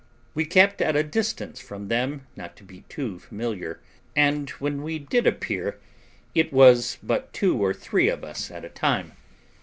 We 0.33 0.45
kept 0.45 0.81
at 0.81 0.95
a 0.95 1.03
distance 1.03 1.59
from 1.61 1.87
them, 1.87 2.25
not 2.35 2.55
to 2.55 2.63
be 2.63 2.85
too 2.89 3.19
familiar; 3.19 3.81
and 4.15 4.49
when 4.49 4.81
we 4.81 4.97
did 4.97 5.27
appear 5.27 5.77
it 6.33 6.51
was 6.51 6.97
but 7.03 7.31
two 7.33 7.63
or 7.63 7.71
three 7.71 8.09
of 8.09 8.23
us 8.23 8.49
at 8.49 8.65
a 8.65 8.69
time. 8.69 9.11